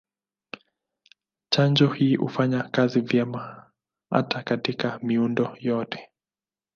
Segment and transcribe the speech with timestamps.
[1.49, 3.71] Chanjo hii hufanya kazi vyema
[4.09, 6.09] hata katika miundo yote.